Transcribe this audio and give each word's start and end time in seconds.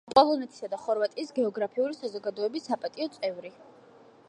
პოლონეთისა 0.17 0.69
და 0.71 0.79
ხორვატიის 0.85 1.33
გეოგრაფიული 1.35 1.99
საზოგადოების 1.99 2.67
საპატიო 2.71 3.09
წევრი. 3.21 3.53